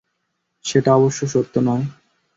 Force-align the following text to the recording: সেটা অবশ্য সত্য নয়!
সেটা 0.65 0.91
অবশ্য 0.97 1.19
সত্য 1.33 1.53
নয়! 1.67 1.85